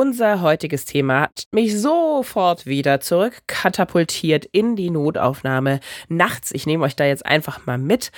Unser 0.00 0.40
heutiges 0.40 0.86
Thema 0.86 1.20
hat 1.20 1.44
mich 1.52 1.78
sofort 1.78 2.64
wieder 2.64 3.00
zurück 3.00 3.42
katapultiert 3.46 4.46
in 4.46 4.74
die 4.74 4.88
Notaufnahme 4.88 5.80
nachts. 6.08 6.52
Ich 6.52 6.64
nehme 6.64 6.84
euch 6.84 6.96
da 6.96 7.04
jetzt 7.04 7.26
einfach 7.26 7.66
mal 7.66 7.76
mit. 7.76 8.10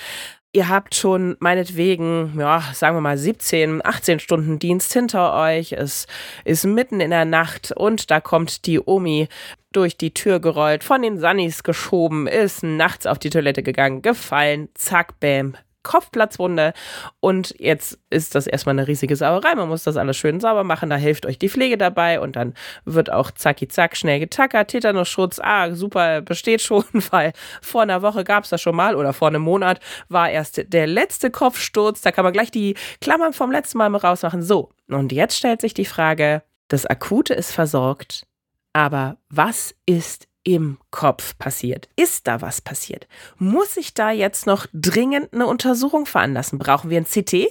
Ihr 0.53 0.69
habt 0.69 0.95
schon 0.95 1.35
meinetwegen, 1.41 2.39
ja, 2.39 2.63
sagen 2.73 2.95
wir 2.95 3.01
mal 3.01 3.17
17, 3.17 3.85
18 3.85 4.21
Stunden 4.21 4.59
Dienst 4.59 4.93
hinter 4.93 5.33
euch. 5.33 5.73
Es 5.73 6.07
ist 6.45 6.63
mitten 6.63 7.01
in 7.01 7.09
der 7.09 7.25
Nacht 7.25 7.73
und 7.75 8.09
da 8.09 8.21
kommt 8.21 8.65
die 8.65 8.79
Omi 8.79 9.27
durch 9.73 9.97
die 9.97 10.13
Tür 10.13 10.39
gerollt, 10.39 10.85
von 10.85 11.01
den 11.01 11.19
Sunnis 11.19 11.63
geschoben, 11.63 12.27
ist 12.27 12.63
nachts 12.63 13.05
auf 13.05 13.19
die 13.19 13.29
Toilette 13.29 13.61
gegangen, 13.61 14.01
gefallen, 14.01 14.69
zack, 14.73 15.19
bam, 15.19 15.57
Kopfplatzwunde. 15.83 16.73
Und 17.19 17.55
jetzt 17.59 17.99
ist 18.09 18.35
das 18.35 18.47
erstmal 18.47 18.73
eine 18.73 18.87
riesige 18.87 19.15
Sauerei. 19.15 19.55
Man 19.55 19.69
muss 19.69 19.83
das 19.83 19.97
alles 19.97 20.17
schön 20.17 20.39
sauber 20.39 20.63
machen. 20.63 20.89
Da 20.89 20.95
hilft 20.95 21.25
euch 21.25 21.37
die 21.37 21.49
Pflege 21.49 21.77
dabei 21.77 22.19
und 22.19 22.35
dann 22.35 22.53
wird 22.85 23.11
auch 23.11 23.31
zacki 23.31 23.67
zack 23.67 23.95
schnell 23.95 24.19
getackert. 24.19 24.69
Tetanusschutz, 24.69 25.39
ah, 25.43 25.73
super, 25.73 26.21
besteht 26.21 26.61
schon, 26.61 26.85
weil 27.11 27.33
vor 27.61 27.83
einer 27.83 28.01
Woche 28.01 28.23
gab 28.23 28.45
es 28.45 28.49
das 28.49 28.61
schon 28.61 28.75
mal 28.75 28.95
oder 28.95 29.13
vor 29.13 29.27
einem 29.27 29.41
Monat 29.41 29.79
war 30.09 30.29
erst 30.29 30.73
der 30.73 30.87
letzte 30.87 31.29
Kopfsturz. 31.29 32.01
Da 32.01 32.11
kann 32.11 32.23
man 32.23 32.33
gleich 32.33 32.51
die 32.51 32.75
Klammern 33.01 33.33
vom 33.33 33.51
letzten 33.51 33.77
Mal 33.77 33.93
rausmachen. 33.93 34.41
So, 34.41 34.71
und 34.89 35.11
jetzt 35.11 35.37
stellt 35.37 35.61
sich 35.61 35.73
die 35.73 35.85
Frage, 35.85 36.43
das 36.67 36.85
Akute 36.85 37.33
ist 37.33 37.51
versorgt, 37.51 38.25
aber 38.73 39.17
was 39.29 39.75
ist 39.85 40.27
im 40.43 40.77
Kopf 40.91 41.37
passiert? 41.37 41.89
Ist 41.95 42.27
da 42.27 42.41
was 42.41 42.61
passiert? 42.61 43.07
Muss 43.37 43.77
ich 43.77 43.93
da 43.93 44.11
jetzt 44.11 44.45
noch 44.45 44.67
dringend 44.73 45.33
eine 45.33 45.47
Untersuchung 45.47 46.05
veranlassen? 46.05 46.59
Brauchen 46.59 46.89
wir 46.89 46.97
ein 46.97 47.05
CT? 47.05 47.47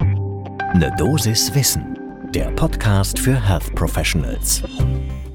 Eine 0.00 0.94
Dosis 0.96 1.54
Wissen, 1.54 1.98
der 2.32 2.50
Podcast 2.52 3.18
für 3.18 3.34
Health 3.34 3.74
Professionals. 3.74 4.62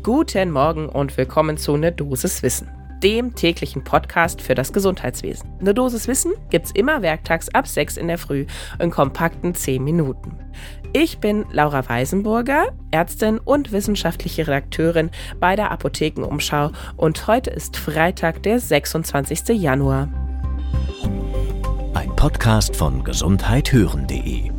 Guten 0.03 0.51
Morgen 0.51 0.89
und 0.89 1.15
willkommen 1.17 1.57
zu 1.57 1.77
Ne 1.77 1.91
Dosis 1.91 2.43
Wissen, 2.43 2.69
dem 3.03 3.35
täglichen 3.35 3.83
Podcast 3.83 4.41
für 4.41 4.55
das 4.55 4.71
Gesundheitswesen. 4.71 5.49
Eine 5.59 5.73
Dosis 5.73 6.07
Wissen 6.07 6.33
gibt's 6.49 6.71
immer 6.71 7.01
werktags 7.01 7.49
ab 7.49 7.67
6 7.67 7.97
in 7.97 8.07
der 8.07 8.17
Früh 8.17 8.45
in 8.79 8.89
kompakten 8.89 9.53
10 9.53 9.83
Minuten. 9.83 10.39
Ich 10.93 11.19
bin 11.19 11.45
Laura 11.51 11.87
Weisenburger, 11.87 12.73
Ärztin 12.91 13.39
und 13.39 13.71
wissenschaftliche 13.71 14.45
Redakteurin 14.45 15.09
bei 15.39 15.55
der 15.55 15.71
Apothekenumschau 15.71 16.71
und 16.97 17.27
heute 17.27 17.49
ist 17.49 17.77
Freitag, 17.77 18.43
der 18.43 18.59
26. 18.59 19.49
Januar. 19.57 20.09
Ein 21.93 22.13
Podcast 22.17 22.75
von 22.75 23.05
gesundheithören.de 23.05 24.51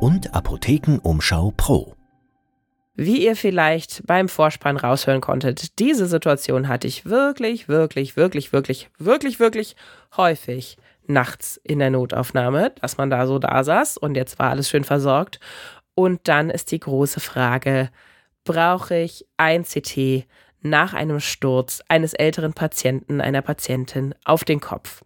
und 0.00 0.34
Apothekenumschau 0.34 1.52
Pro. 1.56 1.94
Wie 2.94 3.24
ihr 3.24 3.36
vielleicht 3.36 4.06
beim 4.06 4.28
Vorspann 4.28 4.76
raushören 4.76 5.20
konntet, 5.20 5.78
diese 5.78 6.06
Situation 6.06 6.68
hatte 6.68 6.88
ich 6.88 7.06
wirklich, 7.06 7.68
wirklich, 7.68 8.16
wirklich, 8.16 8.52
wirklich, 8.52 8.90
wirklich, 8.98 9.40
wirklich 9.40 9.76
häufig 10.16 10.76
nachts 11.06 11.60
in 11.62 11.78
der 11.78 11.90
Notaufnahme, 11.90 12.72
dass 12.80 12.98
man 12.98 13.10
da 13.10 13.26
so 13.26 13.38
da 13.38 13.62
saß 13.62 13.96
und 13.96 14.16
jetzt 14.16 14.38
war 14.38 14.50
alles 14.50 14.68
schön 14.68 14.84
versorgt. 14.84 15.40
Und 15.94 16.20
dann 16.24 16.50
ist 16.50 16.72
die 16.72 16.80
große 16.80 17.20
Frage, 17.20 17.90
brauche 18.44 18.96
ich 18.96 19.26
ein 19.36 19.64
CT 19.64 20.26
nach 20.62 20.94
einem 20.94 21.20
Sturz 21.20 21.82
eines 21.88 22.14
älteren 22.14 22.54
Patienten, 22.54 23.20
einer 23.20 23.42
Patientin 23.42 24.14
auf 24.24 24.44
den 24.44 24.60
Kopf? 24.60 25.02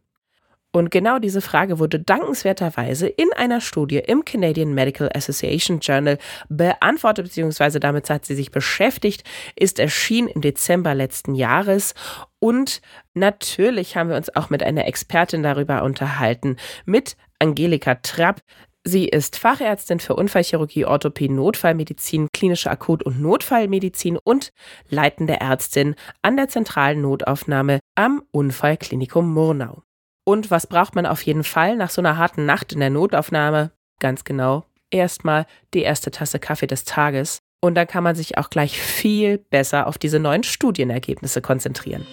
Und 0.74 0.90
genau 0.90 1.20
diese 1.20 1.40
Frage 1.40 1.78
wurde 1.78 2.00
dankenswerterweise 2.00 3.06
in 3.06 3.32
einer 3.36 3.60
Studie 3.60 3.98
im 3.98 4.24
Canadian 4.24 4.74
Medical 4.74 5.08
Association 5.14 5.78
Journal 5.78 6.18
beantwortet, 6.48 7.26
beziehungsweise 7.26 7.78
damit 7.78 8.10
hat 8.10 8.24
sie 8.26 8.34
sich 8.34 8.50
beschäftigt, 8.50 9.22
ist 9.54 9.78
erschienen 9.78 10.26
im 10.26 10.40
Dezember 10.40 10.96
letzten 10.96 11.36
Jahres. 11.36 11.94
Und 12.40 12.80
natürlich 13.14 13.96
haben 13.96 14.08
wir 14.08 14.16
uns 14.16 14.34
auch 14.34 14.50
mit 14.50 14.64
einer 14.64 14.88
Expertin 14.88 15.44
darüber 15.44 15.84
unterhalten, 15.84 16.56
mit 16.86 17.16
Angelika 17.38 17.94
Trapp. 17.94 18.40
Sie 18.82 19.06
ist 19.06 19.36
Fachärztin 19.36 20.00
für 20.00 20.16
Unfallchirurgie, 20.16 20.86
Orthopädie, 20.86 21.32
Notfallmedizin, 21.32 22.30
klinische 22.32 22.72
Akut- 22.72 23.04
und 23.04 23.22
Notfallmedizin 23.22 24.18
und 24.24 24.52
leitende 24.88 25.34
Ärztin 25.34 25.94
an 26.22 26.36
der 26.36 26.48
zentralen 26.48 27.00
Notaufnahme 27.00 27.78
am 27.94 28.24
Unfallklinikum 28.32 29.32
Murnau. 29.32 29.84
Und 30.24 30.50
was 30.50 30.66
braucht 30.66 30.94
man 30.94 31.04
auf 31.06 31.22
jeden 31.22 31.44
Fall 31.44 31.76
nach 31.76 31.90
so 31.90 32.00
einer 32.00 32.16
harten 32.16 32.46
Nacht 32.46 32.72
in 32.72 32.80
der 32.80 32.90
Notaufnahme? 32.90 33.72
Ganz 34.00 34.24
genau, 34.24 34.64
erstmal 34.90 35.46
die 35.74 35.82
erste 35.82 36.10
Tasse 36.10 36.38
Kaffee 36.38 36.66
des 36.66 36.84
Tages. 36.84 37.40
Und 37.60 37.74
dann 37.74 37.86
kann 37.86 38.04
man 38.04 38.14
sich 38.14 38.36
auch 38.38 38.50
gleich 38.50 38.78
viel 38.78 39.38
besser 39.38 39.86
auf 39.86 39.98
diese 39.98 40.18
neuen 40.18 40.42
Studienergebnisse 40.42 41.40
konzentrieren. 41.40 42.06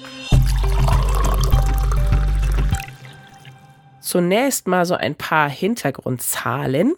Zunächst 4.12 4.68
mal 4.68 4.86
so 4.86 4.96
ein 4.96 5.16
paar 5.16 5.50
Hintergrundzahlen. 5.50 6.96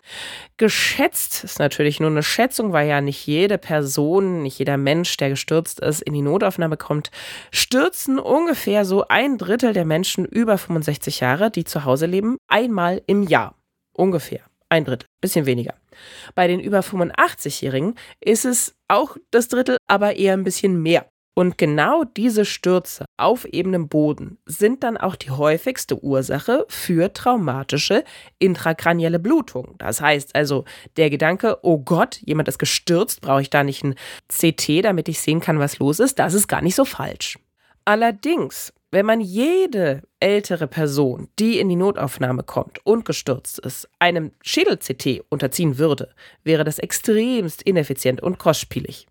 Geschätzt 0.57 1.43
ist 1.43 1.59
natürlich 1.59 1.99
nur 1.99 2.09
eine 2.09 2.23
Schätzung, 2.23 2.73
weil 2.73 2.89
ja 2.89 3.01
nicht 3.01 3.27
jede 3.27 3.59
Person, 3.59 4.41
nicht 4.41 4.57
jeder 4.57 4.77
Mensch, 4.77 5.15
der 5.17 5.29
gestürzt 5.29 5.79
ist, 5.79 6.01
in 6.01 6.13
die 6.13 6.23
Notaufnahme 6.23 6.75
kommt. 6.75 7.11
Stürzen 7.51 8.17
ungefähr 8.17 8.83
so 8.83 9.07
ein 9.09 9.37
Drittel 9.37 9.73
der 9.73 9.85
Menschen 9.85 10.25
über 10.25 10.57
65 10.57 11.19
Jahre, 11.19 11.51
die 11.51 11.65
zu 11.65 11.85
Hause 11.85 12.07
leben, 12.07 12.37
einmal 12.47 13.03
im 13.05 13.21
Jahr. 13.21 13.53
Ungefähr. 13.95 14.41
Ein 14.69 14.83
Drittel. 14.83 15.05
Bisschen 15.21 15.45
weniger. 15.45 15.75
Bei 16.33 16.47
den 16.47 16.59
über 16.59 16.79
85-Jährigen 16.79 17.93
ist 18.21 18.43
es 18.43 18.73
auch 18.87 19.17
das 19.29 19.49
Drittel, 19.49 19.77
aber 19.85 20.15
eher 20.15 20.33
ein 20.33 20.43
bisschen 20.43 20.81
mehr. 20.81 21.05
Und 21.35 21.57
genau 21.57 22.03
diese 22.03 22.45
Stürze 22.45 23.05
auf 23.17 23.45
ebenem 23.45 23.89
Boden 23.89 24.37
sind 24.45 24.83
dann 24.83 24.97
auch 24.97 25.15
die 25.15 25.31
häufigste 25.31 26.03
Ursache 26.03 26.65
für 26.69 27.11
traumatische 27.11 28.03
intrakranielle 28.37 29.17
Blutung. 29.17 29.75
Das 29.79 29.99
heißt 29.99 30.35
also, 30.35 30.65
der 30.95 31.09
Gedanke, 31.09 31.57
oh 31.63 31.79
Gott, 31.79 32.19
jemand 32.23 32.47
ist 32.49 32.59
gestürzt, 32.59 33.21
brauche 33.21 33.41
ich 33.41 33.49
da 33.49 33.63
nicht 33.63 33.83
ein 33.83 33.95
CT, 34.27 34.85
damit 34.85 35.09
ich 35.09 35.19
sehen 35.21 35.39
kann, 35.39 35.57
was 35.57 35.79
los 35.79 35.99
ist, 35.99 36.19
das 36.19 36.35
ist 36.35 36.47
gar 36.47 36.61
nicht 36.61 36.75
so 36.75 36.85
falsch. 36.85 37.39
Allerdings, 37.83 38.71
wenn 38.91 39.05
man 39.07 39.19
jede 39.19 40.03
ältere 40.19 40.67
Person, 40.67 41.29
die 41.39 41.59
in 41.59 41.67
die 41.67 41.75
Notaufnahme 41.75 42.43
kommt 42.43 42.85
und 42.85 43.05
gestürzt 43.05 43.57
ist, 43.59 43.89
einem 43.97 44.31
Schädel-CT 44.43 45.25
unterziehen 45.29 45.79
würde, 45.79 46.13
wäre 46.43 46.63
das 46.63 46.77
extremst 46.77 47.63
ineffizient 47.63 48.21
und 48.21 48.37
kostspielig. 48.37 49.07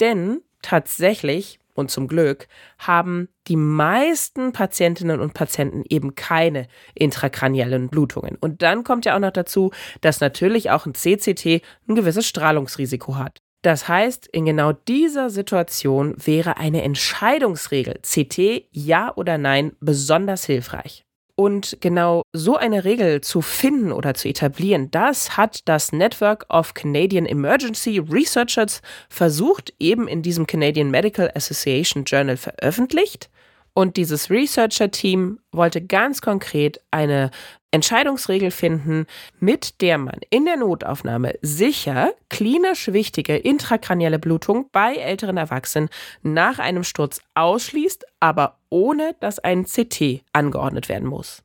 Denn 0.00 0.42
tatsächlich 0.62 1.58
und 1.74 1.90
zum 1.90 2.08
Glück 2.08 2.48
haben 2.78 3.28
die 3.48 3.56
meisten 3.56 4.52
Patientinnen 4.52 5.20
und 5.20 5.34
Patienten 5.34 5.84
eben 5.88 6.14
keine 6.14 6.68
intrakraniellen 6.94 7.88
Blutungen. 7.88 8.36
Und 8.36 8.62
dann 8.62 8.84
kommt 8.84 9.04
ja 9.04 9.14
auch 9.14 9.20
noch 9.20 9.30
dazu, 9.30 9.70
dass 10.00 10.20
natürlich 10.20 10.70
auch 10.70 10.86
ein 10.86 10.94
CCT 10.94 11.62
ein 11.88 11.94
gewisses 11.94 12.26
Strahlungsrisiko 12.26 13.16
hat. 13.16 13.38
Das 13.62 13.86
heißt, 13.86 14.26
in 14.26 14.44
genau 14.44 14.72
dieser 14.72 15.30
Situation 15.30 16.14
wäre 16.18 16.56
eine 16.56 16.82
Entscheidungsregel 16.82 18.00
CT 18.02 18.66
ja 18.72 19.14
oder 19.14 19.38
nein 19.38 19.72
besonders 19.80 20.44
hilfreich. 20.44 21.04
Und 21.34 21.78
genau 21.80 22.22
so 22.32 22.56
eine 22.56 22.84
Regel 22.84 23.22
zu 23.22 23.40
finden 23.40 23.90
oder 23.90 24.12
zu 24.14 24.28
etablieren, 24.28 24.90
das 24.90 25.36
hat 25.36 25.60
das 25.64 25.90
Network 25.90 26.44
of 26.50 26.74
Canadian 26.74 27.24
Emergency 27.24 27.98
Researchers 27.98 28.82
versucht, 29.08 29.72
eben 29.78 30.08
in 30.08 30.22
diesem 30.22 30.46
Canadian 30.46 30.90
Medical 30.90 31.30
Association 31.34 32.04
Journal 32.04 32.36
veröffentlicht. 32.36 33.30
Und 33.74 33.96
dieses 33.96 34.30
Researcher-Team 34.30 35.40
wollte 35.50 35.80
ganz 35.84 36.20
konkret 36.20 36.80
eine 36.90 37.30
Entscheidungsregel 37.70 38.50
finden, 38.50 39.06
mit 39.40 39.80
der 39.80 39.96
man 39.96 40.20
in 40.28 40.44
der 40.44 40.58
Notaufnahme 40.58 41.34
sicher 41.40 42.12
klinisch 42.28 42.92
wichtige 42.92 43.36
intrakranielle 43.36 44.18
Blutung 44.18 44.68
bei 44.72 44.94
älteren 44.96 45.38
Erwachsenen 45.38 45.88
nach 46.22 46.58
einem 46.58 46.84
Sturz 46.84 47.20
ausschließt, 47.34 48.04
aber 48.20 48.58
ohne 48.68 49.16
dass 49.20 49.38
ein 49.38 49.64
CT 49.64 50.22
angeordnet 50.34 50.90
werden 50.90 51.08
muss. 51.08 51.42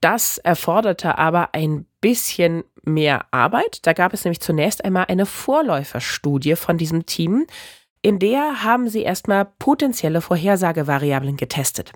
Das 0.00 0.38
erforderte 0.38 1.16
aber 1.16 1.54
ein 1.54 1.86
bisschen 2.00 2.64
mehr 2.82 3.26
Arbeit. 3.32 3.86
Da 3.86 3.92
gab 3.92 4.14
es 4.14 4.24
nämlich 4.24 4.40
zunächst 4.40 4.84
einmal 4.84 5.06
eine 5.08 5.26
Vorläuferstudie 5.26 6.56
von 6.56 6.78
diesem 6.78 7.06
Team, 7.06 7.46
in 8.02 8.18
der 8.18 8.62
haben 8.62 8.88
sie 8.88 9.02
erstmal 9.02 9.46
potenzielle 9.58 10.20
Vorhersagevariablen 10.20 11.36
getestet. 11.36 11.92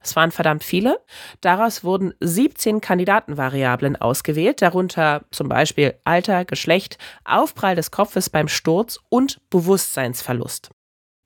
Es 0.00 0.14
waren 0.16 0.30
verdammt 0.30 0.64
viele. 0.64 0.98
Daraus 1.40 1.82
wurden 1.82 2.12
17 2.20 2.80
Kandidatenvariablen 2.80 3.96
ausgewählt, 3.96 4.60
darunter 4.60 5.24
zum 5.30 5.48
Beispiel 5.48 5.94
Alter, 6.04 6.44
Geschlecht, 6.44 6.98
Aufprall 7.24 7.74
des 7.74 7.90
Kopfes 7.90 8.28
beim 8.28 8.48
Sturz 8.48 8.98
und 9.08 9.40
Bewusstseinsverlust. 9.48 10.70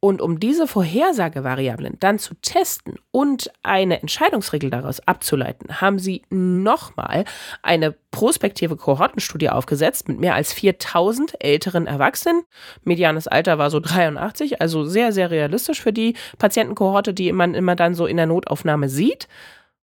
Und 0.00 0.22
um 0.22 0.38
diese 0.38 0.68
Vorhersagevariablen 0.68 1.96
dann 1.98 2.20
zu 2.20 2.34
testen 2.40 3.00
und 3.10 3.50
eine 3.64 4.00
Entscheidungsregel 4.00 4.70
daraus 4.70 5.00
abzuleiten, 5.00 5.80
haben 5.80 5.98
sie 5.98 6.22
nochmal 6.30 7.24
eine 7.62 7.96
prospektive 8.12 8.76
Kohortenstudie 8.76 9.50
aufgesetzt 9.50 10.06
mit 10.08 10.20
mehr 10.20 10.36
als 10.36 10.52
4000 10.52 11.42
älteren 11.42 11.88
Erwachsenen. 11.88 12.44
Medianes 12.84 13.26
Alter 13.26 13.58
war 13.58 13.70
so 13.70 13.80
83, 13.80 14.60
also 14.60 14.84
sehr, 14.84 15.12
sehr 15.12 15.32
realistisch 15.32 15.82
für 15.82 15.92
die 15.92 16.14
Patientenkohorte, 16.38 17.12
die 17.12 17.32
man 17.32 17.54
immer 17.54 17.74
dann 17.74 17.94
so 17.96 18.06
in 18.06 18.18
der 18.18 18.26
Notaufnahme 18.26 18.88
sieht. 18.88 19.26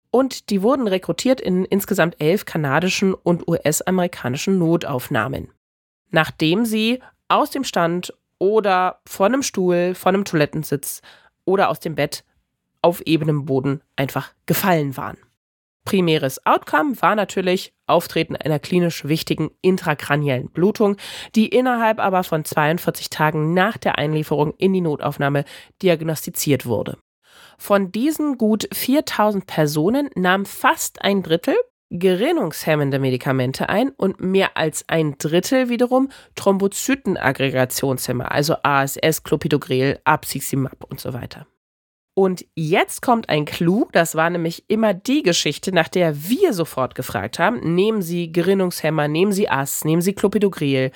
Und 0.09 0.49
die 0.51 0.61
wurden 0.61 0.87
rekrutiert 0.87 1.41
in 1.41 1.65
insgesamt 1.65 2.15
elf 2.19 2.45
kanadischen 2.45 3.13
und 3.13 3.45
US-amerikanischen 3.45 4.57
Notaufnahmen. 4.57 5.49
Nachdem 6.11 6.63
sie 6.63 7.01
aus 7.27 7.51
dem 7.51 7.65
Stand 7.65 8.13
oder 8.39 9.01
von 9.07 9.33
einem 9.33 9.43
Stuhl, 9.43 9.95
von 9.95 10.15
einem 10.15 10.25
Toilettensitz 10.25 11.01
oder 11.45 11.69
aus 11.69 11.79
dem 11.79 11.95
Bett 11.95 12.23
auf 12.81 13.01
ebenem 13.05 13.45
Boden 13.45 13.81
einfach 13.95 14.33
gefallen 14.45 14.97
waren. 14.97 15.17
Primäres 15.87 16.45
Outcome 16.45 17.01
war 17.01 17.15
natürlich 17.15 17.73
Auftreten 17.85 18.35
einer 18.35 18.59
klinisch 18.59 19.05
wichtigen 19.05 19.51
intrakraniellen 19.61 20.49
Blutung, 20.49 20.97
die 21.33 21.47
innerhalb 21.47 21.99
aber 21.99 22.25
von 22.25 22.43
42 22.43 23.09
Tagen 23.09 23.53
nach 23.53 23.77
der 23.77 23.97
Einlieferung 23.97 24.53
in 24.57 24.73
die 24.73 24.81
Notaufnahme 24.81 25.45
diagnostiziert 25.81 26.65
wurde. 26.65 26.97
Von 27.57 27.93
diesen 27.93 28.37
gut 28.37 28.67
4000 28.73 29.47
Personen 29.47 30.09
nahm 30.15 30.45
fast 30.45 31.01
ein 31.01 31.23
Drittel 31.23 31.55
gerinnungshemmende 31.89 32.99
Medikamente 32.99 33.69
ein 33.69 33.89
und 33.89 34.19
mehr 34.19 34.57
als 34.57 34.85
ein 34.87 35.17
Drittel 35.17 35.69
wiederum 35.69 36.09
Thrombozytenaggregationshemmer, 36.35 38.31
also 38.31 38.55
ASS, 38.63 39.23
Clopidogrel, 39.23 39.99
Abciximab 40.03 40.83
und 40.89 40.99
so 40.99 41.13
weiter. 41.13 41.47
Und 42.13 42.45
jetzt 42.55 43.03
kommt 43.03 43.29
ein 43.29 43.45
Clou, 43.45 43.87
das 43.91 44.15
war 44.15 44.29
nämlich 44.31 44.63
immer 44.67 44.95
die 44.95 45.21
Geschichte, 45.21 45.71
nach 45.71 45.87
der 45.87 46.27
wir 46.27 46.51
sofort 46.51 46.95
gefragt 46.95 47.37
haben. 47.37 47.75
Nehmen 47.75 48.01
Sie 48.01 48.31
Gerinnungshemmer, 48.31 49.07
nehmen 49.07 49.31
Sie 49.31 49.47
AS, 49.47 49.85
nehmen 49.85 50.01
Sie 50.01 50.13
Clopidogrel. 50.13 50.91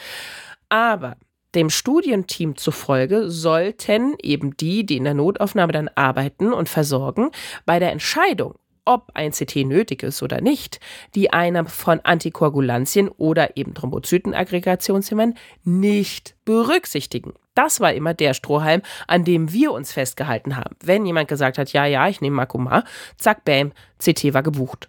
Aber 0.70 1.18
dem 1.54 1.70
Studienteam 1.70 2.56
zufolge 2.56 3.30
sollten 3.30 4.16
eben 4.24 4.58
die, 4.58 4.86
die 4.86 4.98
in 4.98 5.04
der 5.04 5.14
Notaufnahme 5.14 5.74
dann 5.74 5.90
arbeiten 5.90 6.54
und 6.54 6.70
versorgen, 6.70 7.30
bei 7.66 7.78
der 7.78 7.92
Entscheidung, 7.92 8.56
ob 8.86 9.12
ein 9.13 9.31
CT 9.31 9.57
nötig 9.66 10.04
ist 10.04 10.24
oder 10.24 10.42
nicht, 10.42 10.80
die 11.16 11.31
Einnahme 11.31 11.69
von 11.69 12.00
Antikoagulantien 12.00 13.10
oder 13.10 13.57
eben 13.57 13.74
Thrombozytenaggregationshemmern 13.74 15.36
nicht 15.63 16.36
berücksichtigen. 16.45 17.33
Das 17.54 17.80
war 17.80 17.94
immer 17.94 18.13
der 18.13 18.33
Strohhalm, 18.33 18.81
an 19.07 19.24
dem 19.24 19.51
wir 19.51 19.72
uns 19.72 19.92
festgehalten 19.92 20.56
haben. 20.56 20.75
Wenn 20.83 21.06
jemand 21.06 21.28
gesagt 21.28 21.57
hat, 21.57 21.74
ja, 21.74 21.86
ja, 21.86 22.07
ich 22.07 22.22
nehme 22.22 22.38
Makoma, 22.38 22.83
zack, 23.18 23.44
bam, 23.45 23.74
CT 24.00 24.33
war 24.33 24.44
gebucht. 24.44 24.88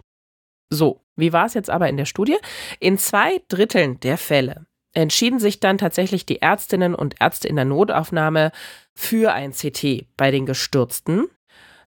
So, 0.69 1.01
wie 1.15 1.33
war 1.33 1.45
es 1.45 1.53
jetzt 1.53 1.69
aber 1.69 1.89
in 1.89 1.97
der 1.97 2.05
Studie? 2.05 2.37
In 2.79 2.97
zwei 2.97 3.41
Dritteln 3.47 3.99
der 3.99 4.17
Fälle 4.17 4.65
entschieden 4.93 5.39
sich 5.39 5.59
dann 5.59 5.77
tatsächlich 5.77 6.25
die 6.25 6.41
Ärztinnen 6.41 6.95
und 6.95 7.15
Ärzte 7.19 7.47
in 7.47 7.55
der 7.55 7.65
Notaufnahme 7.65 8.51
für 8.95 9.33
ein 9.33 9.51
CT 9.51 10.05
bei 10.17 10.31
den 10.31 10.45
Gestürzten. 10.45 11.27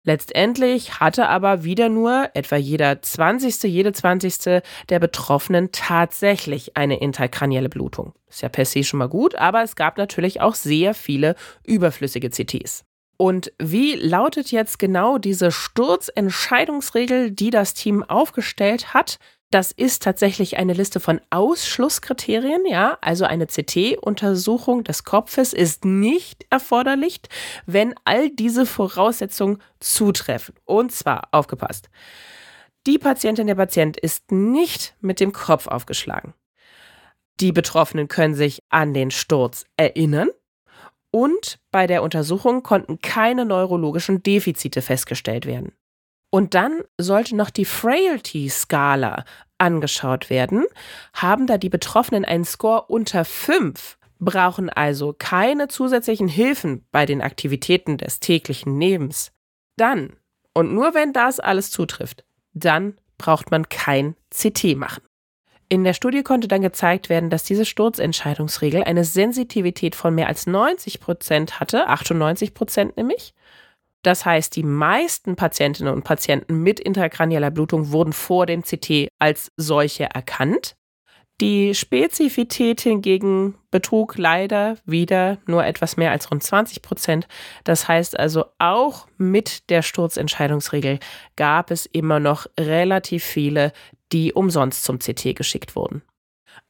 Letztendlich 0.07 1.01
hatte 1.01 1.29
aber 1.29 1.65
wieder 1.65 1.89
nur 1.89 2.29
etwa 2.35 2.57
jeder 2.57 3.01
20., 3.01 3.63
jede 3.65 3.93
20. 3.93 4.63
der 4.91 4.99
Betroffenen 5.01 5.71
tatsächlich 5.73 6.77
eine 6.77 7.01
interkranielle 7.01 7.71
Blutung. 7.71 8.13
Ist 8.29 8.43
ja 8.43 8.51
per 8.51 8.67
se 8.67 8.85
schon 8.85 8.99
mal 8.99 9.09
gut, 9.09 9.35
aber 9.35 9.63
es 9.63 9.77
gab 9.77 9.97
natürlich 9.97 10.43
auch 10.43 10.55
sehr 10.55 10.93
viele 10.93 11.37
überflüssige 11.65 12.29
CTs. 12.31 12.85
Und 13.17 13.53
wie 13.59 13.95
lautet 13.95 14.51
jetzt 14.51 14.79
genau 14.79 15.17
diese 15.17 15.51
Sturzentscheidungsregel, 15.51 17.31
die 17.31 17.51
das 17.51 17.73
Team 17.73 18.03
aufgestellt 18.03 18.93
hat? 18.93 19.19
Das 19.55 19.71
ist 19.71 20.03
tatsächlich 20.03 20.57
eine 20.57 20.73
Liste 20.73 20.99
von 20.99 21.21
Ausschlusskriterien, 21.31 22.67
ja. 22.67 22.99
Also 23.01 23.25
eine 23.25 23.47
CT-Untersuchung 23.47 24.83
des 24.83 25.05
Kopfes 25.05 25.53
ist 25.53 25.85
nicht 25.85 26.45
erforderlich, 26.51 27.21
wenn 27.65 27.95
all 28.05 28.31
diese 28.31 28.67
Voraussetzungen 28.67 29.63
zutreffen. 29.79 30.57
Und 30.65 30.91
zwar, 30.91 31.29
aufgepasst, 31.31 31.89
die 32.89 32.99
Patientin, 32.99 33.47
der 33.47 33.55
Patient 33.55 33.97
ist 33.97 34.33
nicht 34.33 34.97
mit 35.01 35.21
dem 35.21 35.31
Kopf 35.31 35.69
aufgeschlagen. 35.69 36.35
Die 37.39 37.53
Betroffenen 37.53 38.09
können 38.09 38.35
sich 38.35 38.61
an 38.71 38.93
den 38.93 39.13
Sturz 39.13 39.67
erinnern. 39.77 40.31
Und 41.13 41.61
bei 41.71 41.87
der 41.87 42.03
Untersuchung 42.03 42.65
konnten 42.65 42.99
keine 42.99 43.45
neurologischen 43.45 44.21
Defizite 44.21 44.83
festgestellt 44.83 45.47
werden. 45.47 45.71
Und 46.35 46.55
dann 46.55 46.83
sollte 46.99 47.37
noch 47.37 47.49
die 47.49 47.65
Frailty-Skala 47.65 49.25
angeschaut 49.59 50.31
werden. 50.31 50.65
Haben 51.13 51.47
da 51.47 51.59
die 51.59 51.69
Betroffenen 51.69 52.25
einen 52.25 52.45
Score 52.45 52.87
unter 52.89 53.25
5, 53.25 53.97
brauchen 54.19 54.69
also 54.69 55.15
keine 55.17 55.69
zusätzlichen 55.69 56.27
Hilfen 56.27 56.89
bei 56.91 57.07
den 57.07 57.23
Aktivitäten 57.23 57.99
des 57.99 58.19
täglichen 58.19 58.81
Lebens. 58.81 59.31
Dann, 59.77 60.15
und 60.55 60.75
nur 60.75 60.93
wenn 60.93 61.13
das 61.13 61.39
alles 61.39 61.71
zutrifft, 61.71 62.25
dann 62.53 62.99
braucht 63.17 63.53
man 63.53 63.69
kein 63.69 64.17
CT 64.31 64.77
machen. 64.77 65.05
In 65.69 65.85
der 65.85 65.95
Studie 65.95 66.25
konnte 66.25 66.49
dann 66.49 66.63
gezeigt 66.63 67.11
werden, 67.11 67.31
dass 67.31 67.45
diese 67.45 67.65
Sturzentscheidungsregel 67.65 68.83
eine 68.83 69.05
Sensitivität 69.05 69.95
von 69.95 70.17
mehr 70.17 70.27
als 70.27 70.49
90 70.49 70.99
Prozent 70.99 71.61
hatte, 71.61 71.87
98 71.87 72.55
Prozent 72.55 72.97
nämlich, 72.97 73.35
das 74.05 74.25
heißt, 74.27 74.55
die 74.55 74.63
meisten 74.63 75.35
Patientinnen 75.35 75.93
und 75.93 76.05
Patienten 76.05 76.63
mit 76.63 76.79
intrakranieller 76.79 77.51
Blutung 77.51 77.91
wurden 77.91 78.13
vor 78.13 78.47
dem 78.47 78.63
CT 78.63 79.09
als 79.19 79.51
solche 79.57 80.05
erkannt. 80.05 80.77
Die 81.41 81.75
Spezifität 81.75 82.83
hingegen 82.83 83.57
betrug 83.73 84.17
leider 84.19 84.77
wieder 84.85 85.39
nur 85.47 85.65
etwas 85.65 85.97
mehr 85.97 86.13
als 86.13 86.31
rund 86.31 86.45
20 86.45 86.81
Prozent. 86.81 87.27
Das 87.65 87.89
heißt 87.89 88.19
also, 88.19 88.45
auch 88.59 89.09
mit 89.17 89.69
der 89.69 89.83
Sturzentscheidungsregel 89.83 91.01
gab 91.35 91.73
es 91.73 91.87
immer 91.87 92.21
noch 92.21 92.47
relativ 92.61 93.25
viele, 93.25 93.73
die 94.13 94.33
umsonst 94.33 94.85
zum 94.85 95.01
CT 95.01 95.35
geschickt 95.35 95.75
wurden. 95.75 96.03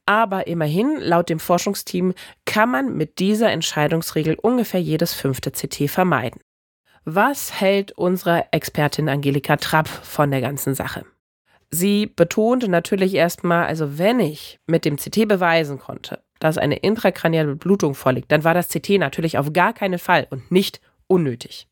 Aber 0.07 0.47
immerhin, 0.47 0.97
laut 0.99 1.29
dem 1.29 1.39
Forschungsteam, 1.39 2.13
kann 2.45 2.71
man 2.71 2.95
mit 2.95 3.19
dieser 3.19 3.51
Entscheidungsregel 3.51 4.35
ungefähr 4.41 4.81
jedes 4.81 5.13
fünfte 5.13 5.51
CT 5.51 5.89
vermeiden. 5.89 6.41
Was 7.07 7.61
hält 7.61 7.91
unsere 7.91 8.45
Expertin 8.51 9.09
Angelika 9.09 9.57
Trapp 9.57 9.87
von 9.87 10.31
der 10.31 10.41
ganzen 10.41 10.73
Sache? 10.73 11.05
Sie 11.69 12.07
betonte 12.07 12.67
natürlich 12.67 13.13
erstmal, 13.13 13.67
also 13.67 13.99
wenn 13.99 14.19
ich 14.19 14.59
mit 14.65 14.85
dem 14.85 14.97
CT 14.97 15.27
beweisen 15.27 15.77
konnte, 15.77 16.23
dass 16.39 16.57
eine 16.57 16.77
intrakranielle 16.77 17.55
Blutung 17.57 17.93
vorliegt, 17.93 18.31
dann 18.31 18.43
war 18.43 18.55
das 18.55 18.69
CT 18.69 18.97
natürlich 18.97 19.37
auf 19.37 19.53
gar 19.53 19.73
keinen 19.73 19.99
Fall 19.99 20.25
und 20.31 20.49
nicht 20.51 20.81
unnötig. 21.05 21.67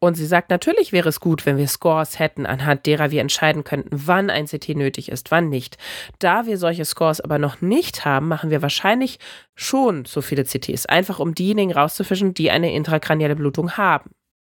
Und 0.00 0.16
sie 0.16 0.26
sagt, 0.26 0.50
natürlich 0.50 0.92
wäre 0.92 1.08
es 1.08 1.18
gut, 1.18 1.46
wenn 1.46 1.56
wir 1.56 1.66
Scores 1.66 2.18
hätten, 2.18 2.44
anhand 2.44 2.84
derer 2.84 3.10
wir 3.10 3.22
entscheiden 3.22 3.64
könnten, 3.64 3.88
wann 4.06 4.28
ein 4.28 4.46
CT 4.46 4.76
nötig 4.76 5.10
ist, 5.10 5.30
wann 5.30 5.48
nicht. 5.48 5.78
Da 6.18 6.44
wir 6.44 6.58
solche 6.58 6.84
Scores 6.84 7.22
aber 7.22 7.38
noch 7.38 7.62
nicht 7.62 8.04
haben, 8.04 8.28
machen 8.28 8.50
wir 8.50 8.60
wahrscheinlich 8.60 9.18
schon 9.54 10.04
so 10.04 10.20
viele 10.20 10.44
CTs, 10.44 10.84
einfach 10.84 11.20
um 11.20 11.34
diejenigen 11.34 11.72
rauszufischen, 11.72 12.34
die 12.34 12.50
eine 12.50 12.74
intrakranielle 12.74 13.34
Blutung 13.34 13.78
haben. 13.78 14.10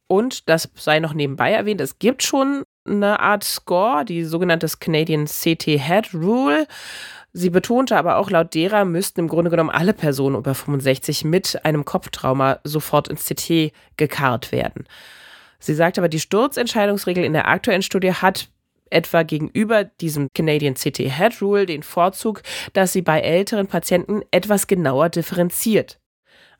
Und 0.06 0.49
das 0.49 0.68
sei 0.75 1.00
noch 1.00 1.14
nebenbei 1.14 1.52
erwähnt, 1.52 1.80
es 1.80 1.99
gibt 1.99 2.23
schon 2.23 2.64
eine 2.87 3.20
Art 3.20 3.44
Score, 3.44 4.04
die 4.04 4.25
sogenannte 4.25 4.68
Canadian 4.78 5.26
CT 5.26 5.64
Head 5.64 6.14
Rule. 6.14 6.66
Sie 7.32 7.50
betonte 7.50 7.96
aber 7.96 8.16
auch, 8.16 8.30
laut 8.30 8.54
derer 8.54 8.84
müssten 8.84 9.20
im 9.20 9.28
Grunde 9.28 9.50
genommen 9.50 9.70
alle 9.70 9.92
Personen 9.92 10.37
über 10.37 10.54
65 10.54 11.25
mit 11.25 11.64
einem 11.64 11.84
Kopftrauma 11.84 12.61
sofort 12.64 13.08
ins 13.08 13.25
CT 13.25 13.73
gekarrt 13.96 14.52
werden. 14.52 14.87
Sie 15.58 15.75
sagt 15.75 15.99
aber, 15.99 16.08
die 16.08 16.20
Sturzentscheidungsregel 16.20 17.25
in 17.25 17.32
der 17.32 17.49
aktuellen 17.49 17.82
Studie 17.82 18.12
hat 18.12 18.49
etwa 18.90 19.23
gegenüber 19.23 19.84
diesem 19.84 20.28
Canadian 20.34 20.75
CT 20.75 20.99
Head 20.99 21.40
Rule 21.40 21.66
den 21.66 21.82
Vorzug, 21.82 22.42
dass 22.75 22.92
sie 22.92 23.02
bei 23.02 23.20
älteren 23.20 23.66
Patienten 23.66 24.23
etwas 24.30 24.66
genauer 24.66 25.08
differenziert. 25.08 25.99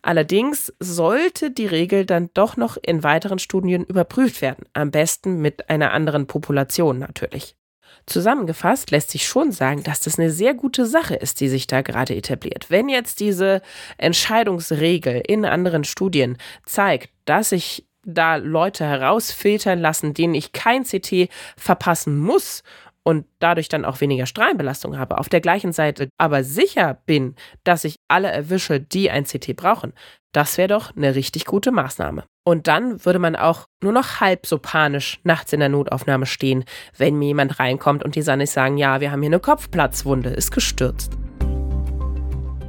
Allerdings 0.05 0.71
sollte 0.81 1.51
die 1.51 1.67
Regel 1.67 2.05
dann 2.05 2.29
doch 2.35 2.59
noch 2.59 2.77
in 2.77 3.03
weiteren 3.03 3.39
Studien 3.39 3.85
überprüft 3.85 4.43
werden, 4.43 4.67
am 4.75 4.91
besten 4.91 5.41
mit 5.41 5.71
einer 5.71 5.93
anderen 5.93 6.27
Population 6.27 6.99
natürlich. 6.99 7.57
Zusammengefasst 8.05 8.91
lässt 8.91 9.13
sich 9.13 9.27
schon 9.27 9.51
sagen, 9.51 9.83
dass 9.83 10.01
das 10.01 10.19
eine 10.19 10.31
sehr 10.31 10.53
gute 10.53 10.85
Sache 10.85 11.15
ist, 11.15 11.41
die 11.41 11.49
sich 11.49 11.67
da 11.67 11.81
gerade 11.81 12.15
etabliert. 12.15 12.67
Wenn 12.69 12.91
jetzt 12.91 13.19
diese 13.19 13.63
Entscheidungsregel 13.97 15.23
in 15.27 15.47
anderen 15.47 15.85
Studien 15.85 16.37
zeigt, 16.67 17.09
dass 17.25 17.49
sich 17.49 17.87
da 18.05 18.37
Leute 18.37 18.85
herausfiltern 18.85 19.81
lassen, 19.81 20.13
denen 20.13 20.35
ich 20.35 20.53
kein 20.53 20.85
CT 20.85 21.31
verpassen 21.57 22.19
muss 22.19 22.63
und 23.05 23.27
dadurch 23.39 23.69
dann 23.69 23.85
auch 23.85 24.01
weniger 24.01 24.27
Strahlenbelastung 24.27 24.99
habe, 24.99 25.19
auf 25.19 25.29
der 25.29 25.41
gleichen 25.41 25.73
Seite 25.73 26.09
aber 26.19 26.43
sicher 26.43 26.99
bin, 27.07 27.37
dass 27.63 27.85
ich 27.85 27.97
alle 28.09 28.31
erwische, 28.31 28.81
die 28.81 29.11
ein 29.11 29.25
CT 29.25 29.55
brauchen, 29.57 29.93
das 30.33 30.59
wäre 30.59 30.69
doch 30.69 30.97
eine 30.97 31.15
richtig 31.15 31.45
gute 31.45 31.71
Maßnahme. 31.71 32.25
Und 32.45 32.67
dann 32.67 33.05
würde 33.05 33.21
man 33.21 33.37
auch 33.37 33.67
nur 33.83 33.93
noch 33.93 34.21
halb 34.21 34.47
so 34.47 34.59
panisch 34.59 35.21
nachts 35.23 35.53
in 35.53 35.61
der 35.61 35.69
Notaufnahme 35.69 36.27
stehen, 36.27 36.65
wenn 36.97 37.19
mir 37.19 37.29
jemand 37.29 37.61
reinkommt 37.61 38.05
und 38.05 38.17
die 38.17 38.23
Sanis 38.23 38.53
sagen, 38.53 38.77
ja, 38.77 39.01
wir 39.01 39.13
haben 39.13 39.23
hier 39.23 39.29
eine 39.29 39.41
Kopfplatzwunde, 39.41 40.31
ist 40.31 40.51
gestürzt. 40.51 41.17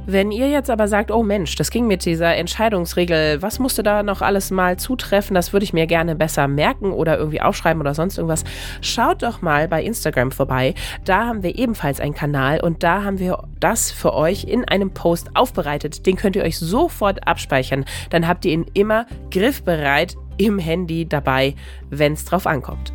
Wenn 0.08 0.30
ihr 0.30 0.48
jetzt 0.48 0.70
aber 0.70 0.86
sagt, 0.86 1.10
oh 1.10 1.24
Mensch, 1.24 1.56
das 1.56 1.72
ging 1.72 1.88
mit 1.88 2.04
dieser 2.04 2.36
Entscheidungsregel, 2.36 3.42
was 3.42 3.58
musste 3.58 3.82
da 3.82 4.04
noch 4.04 4.22
alles 4.22 4.52
mal 4.52 4.76
zutreffen, 4.76 5.34
das 5.34 5.52
würde 5.52 5.64
ich 5.64 5.72
mir 5.72 5.88
gerne 5.88 6.14
besser 6.14 6.46
merken 6.46 6.92
oder 6.92 7.18
irgendwie 7.18 7.40
aufschreiben 7.40 7.80
oder 7.80 7.92
sonst 7.92 8.16
irgendwas, 8.16 8.44
schaut 8.80 9.24
doch 9.24 9.42
mal 9.42 9.66
bei 9.66 9.82
Instagram 9.82 10.30
vorbei. 10.30 10.74
Da 11.04 11.26
haben 11.26 11.42
wir 11.42 11.58
ebenfalls 11.58 11.98
einen 11.98 12.14
Kanal 12.14 12.60
und 12.60 12.84
da 12.84 13.02
haben 13.02 13.18
wir 13.18 13.42
das 13.58 13.90
für 13.90 14.14
euch 14.14 14.44
in 14.44 14.64
einem 14.64 14.92
Post 14.92 15.30
aufbereitet. 15.34 16.06
Den 16.06 16.14
könnt 16.14 16.36
ihr 16.36 16.44
euch 16.44 16.58
sofort 16.58 17.26
abspeichern. 17.26 17.84
Dann 18.10 18.28
habt 18.28 18.44
ihr 18.44 18.52
ihn 18.52 18.66
immer 18.74 19.06
griffbereit 19.32 20.14
im 20.36 20.60
Handy 20.60 21.08
dabei, 21.08 21.56
wenn 21.90 22.12
es 22.12 22.24
drauf 22.24 22.46
ankommt. 22.46 22.92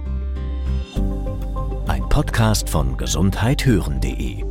Ein 1.87 2.07
Podcast 2.07 2.69
von 2.69 2.95
gesundheithören.de 2.95 4.50